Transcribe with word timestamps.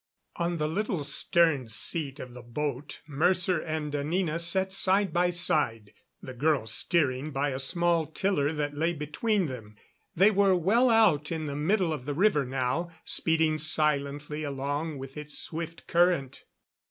On 0.37 0.57
the 0.57 0.67
little 0.67 1.03
stern 1.03 1.69
seat 1.69 2.19
of 2.19 2.33
the 2.33 2.41
boat 2.41 3.01
Mercer 3.07 3.59
and 3.59 3.95
Anina 3.95 4.39
sat 4.39 4.73
side 4.73 5.13
by 5.13 5.29
side, 5.29 5.93
the 6.23 6.33
girl 6.33 6.65
steering 6.65 7.29
by 7.29 7.49
a 7.49 7.59
small 7.59 8.07
tiller 8.07 8.51
that 8.51 8.75
lay 8.75 8.93
between 8.93 9.45
them. 9.45 9.75
They 10.15 10.31
were 10.31 10.55
well 10.55 10.89
out 10.89 11.31
in 11.31 11.45
the 11.45 11.55
middle 11.55 11.93
of 11.93 12.07
the 12.07 12.15
river 12.15 12.45
now, 12.47 12.89
speeding 13.05 13.59
silently 13.59 14.41
along 14.41 14.97
with 14.97 15.17
its 15.17 15.37
swift 15.37 15.85
current. 15.85 16.45